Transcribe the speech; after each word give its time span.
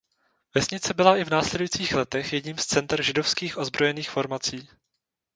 Vesnice 0.55 0.93
byla 0.93 1.17
i 1.17 1.23
v 1.25 1.29
následujících 1.29 1.93
letech 1.93 2.33
jedním 2.33 2.57
z 2.57 2.65
center 2.65 3.01
židovských 3.01 3.57
ozbrojených 3.57 4.09
formací. 4.09 4.69